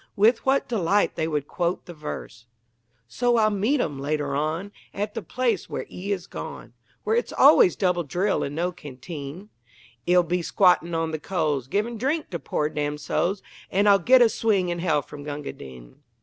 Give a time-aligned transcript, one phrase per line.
[0.15, 2.47] With what delight they would quote the verse:
[3.07, 7.31] So I'll meet 'im later on, At the place where 'e is gone Where it's
[7.31, 9.49] always double drill and no canteen;
[10.07, 13.43] 'E'll be squattin' on the coals, Givin' drink to poor damned souls.
[13.69, 16.01] An' I'll get a swig in hell from Gunga Din!